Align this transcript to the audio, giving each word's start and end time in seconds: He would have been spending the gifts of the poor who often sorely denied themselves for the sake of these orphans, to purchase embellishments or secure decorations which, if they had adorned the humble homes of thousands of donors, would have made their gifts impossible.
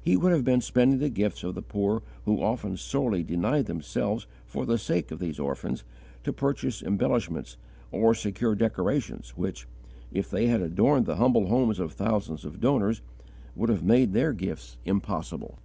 He 0.00 0.16
would 0.16 0.32
have 0.32 0.44
been 0.46 0.62
spending 0.62 0.98
the 0.98 1.10
gifts 1.10 1.44
of 1.44 1.54
the 1.54 1.60
poor 1.60 2.02
who 2.24 2.40
often 2.42 2.78
sorely 2.78 3.22
denied 3.22 3.66
themselves 3.66 4.26
for 4.46 4.64
the 4.64 4.78
sake 4.78 5.10
of 5.10 5.18
these 5.18 5.38
orphans, 5.38 5.84
to 6.24 6.32
purchase 6.32 6.80
embellishments 6.82 7.58
or 7.92 8.14
secure 8.14 8.54
decorations 8.54 9.36
which, 9.36 9.68
if 10.10 10.30
they 10.30 10.46
had 10.46 10.62
adorned 10.62 11.04
the 11.04 11.16
humble 11.16 11.48
homes 11.48 11.78
of 11.80 11.92
thousands 11.92 12.46
of 12.46 12.62
donors, 12.62 13.02
would 13.54 13.68
have 13.68 13.82
made 13.84 14.14
their 14.14 14.32
gifts 14.32 14.78
impossible. 14.86 15.58